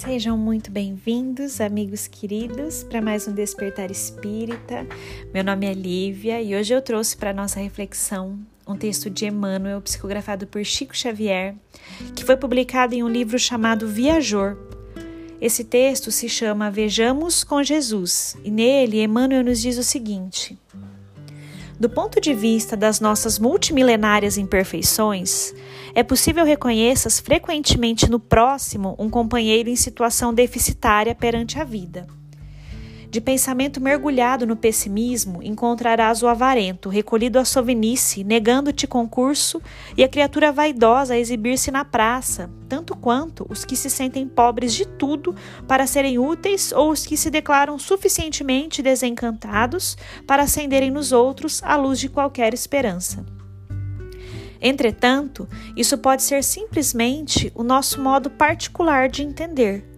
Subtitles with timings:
[0.00, 4.86] Sejam muito bem-vindos, amigos queridos, para mais um Despertar Espírita.
[5.34, 9.82] Meu nome é Lívia e hoje eu trouxe para nossa reflexão um texto de Emmanuel,
[9.82, 11.56] psicografado por Chico Xavier,
[12.14, 14.56] que foi publicado em um livro chamado Viajor.
[15.40, 20.56] Esse texto se chama Vejamos com Jesus, e nele Emmanuel nos diz o seguinte:
[21.78, 25.54] Do ponto de vista das nossas multimilenárias imperfeições,
[25.94, 32.17] é possível reconheças frequentemente no próximo um companheiro em situação deficitária perante a vida.
[33.10, 39.62] De pensamento mergulhado no pessimismo, encontrarás o avarento, recolhido à sovinice, negando-te concurso,
[39.96, 44.74] e a criatura vaidosa a exibir-se na praça, tanto quanto os que se sentem pobres
[44.74, 45.34] de tudo
[45.66, 51.76] para serem úteis ou os que se declaram suficientemente desencantados para acenderem nos outros a
[51.76, 53.24] luz de qualquer esperança.
[54.60, 59.97] Entretanto, isso pode ser simplesmente o nosso modo particular de entender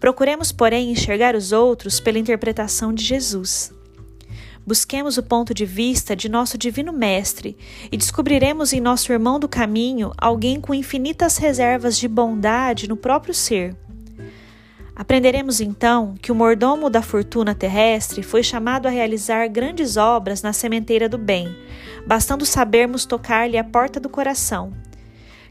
[0.00, 3.72] Procuremos, porém, enxergar os outros pela interpretação de Jesus.
[4.64, 7.56] Busquemos o ponto de vista de nosso Divino Mestre
[7.90, 13.32] e descobriremos em nosso irmão do caminho alguém com infinitas reservas de bondade no próprio
[13.32, 13.74] ser.
[14.94, 20.52] Aprenderemos então que o mordomo da fortuna terrestre foi chamado a realizar grandes obras na
[20.52, 21.48] sementeira do bem,
[22.06, 24.72] bastando sabermos tocar-lhe a porta do coração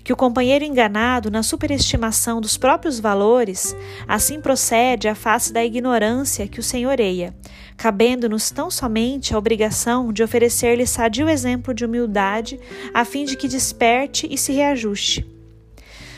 [0.07, 3.75] que o companheiro enganado na superestimação dos próprios valores,
[4.07, 7.35] assim procede à face da ignorância que o senhoreia,
[7.75, 12.57] cabendo-nos tão somente a obrigação de oferecer-lhe sadio exemplo de humildade,
[12.93, 15.36] a fim de que desperte e se reajuste.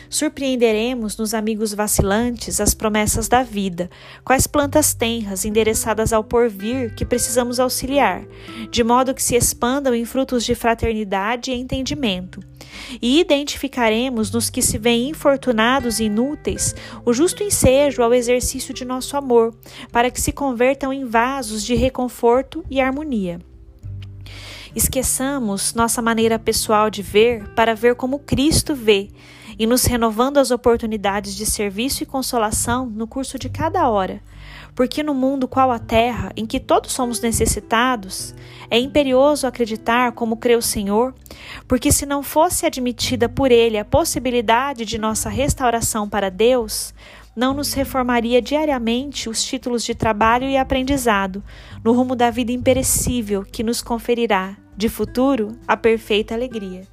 [0.09, 3.89] Surpreenderemos nos amigos vacilantes as promessas da vida,
[4.25, 8.23] quais plantas tenras endereçadas ao porvir que precisamos auxiliar,
[8.71, 12.39] de modo que se expandam em frutos de fraternidade e entendimento
[13.01, 16.75] e identificaremos nos que se veem infortunados e inúteis
[17.05, 19.53] o justo ensejo ao exercício de nosso amor,
[19.91, 23.39] para que se convertam em vasos de reconforto e harmonia.
[24.79, 29.09] Esqueçamos nossa maneira pessoal de ver para ver como Cristo vê
[29.59, 34.23] e nos renovando as oportunidades de serviço e consolação no curso de cada hora.
[34.73, 38.33] Porque no mundo qual a terra, em que todos somos necessitados,
[38.71, 41.13] é imperioso acreditar como crê o Senhor,
[41.67, 46.93] porque se não fosse admitida por ele a possibilidade de nossa restauração para Deus,
[47.35, 51.43] não nos reformaria diariamente os títulos de trabalho e aprendizado
[51.83, 56.87] no rumo da vida imperecível que nos conferirá, de futuro, a perfeita alegria.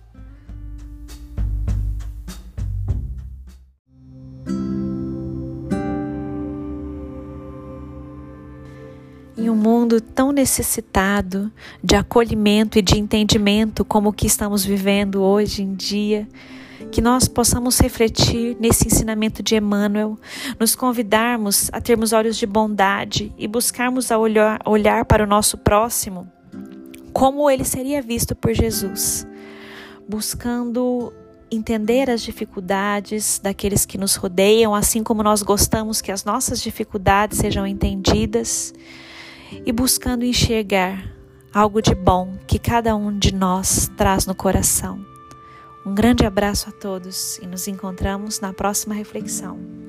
[9.39, 15.23] Em um mundo tão necessitado de acolhimento e de entendimento como o que estamos vivendo
[15.23, 16.27] hoje em dia,
[16.91, 20.19] que nós possamos refletir nesse ensinamento de Emmanuel,
[20.59, 25.57] nos convidarmos a termos olhos de bondade e buscarmos a olhar, olhar para o nosso
[25.57, 26.35] próximo
[27.16, 29.27] como ele seria visto por Jesus,
[30.06, 31.10] buscando
[31.50, 37.38] entender as dificuldades daqueles que nos rodeiam, assim como nós gostamos que as nossas dificuldades
[37.38, 38.75] sejam entendidas
[39.65, 41.10] e buscando enxergar
[41.55, 45.03] algo de bom que cada um de nós traz no coração.
[45.87, 49.86] Um grande abraço a todos e nos encontramos na próxima reflexão.